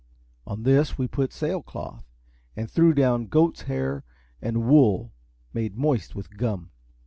On 0.47 0.63
this 0.63 0.97
we 0.97 1.07
put 1.07 1.31
sail 1.31 1.61
cloth, 1.61 2.03
and 2.55 2.67
threw 2.67 2.91
down 2.91 3.27
goat's 3.27 3.61
hair 3.61 4.03
and 4.41 4.67
wool 4.67 5.13
made 5.53 5.77
moist 5.77 6.15
with 6.15 6.37
gum. 6.37 6.71